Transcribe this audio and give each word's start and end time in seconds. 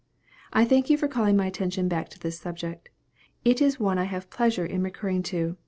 I 0.51 0.65
thank 0.65 0.89
you 0.89 0.97
for 0.97 1.07
calling 1.07 1.37
my 1.37 1.45
attention 1.45 1.87
back 1.87 2.09
to 2.09 2.17
this 2.19 2.39
subject. 2.39 2.89
It 3.45 3.61
is 3.61 3.79
one 3.79 3.99
I 3.99 4.05
have 4.05 4.31
pleasure 4.31 4.65
in 4.65 4.81
recurring 4.81 5.21
to. 5.29 5.57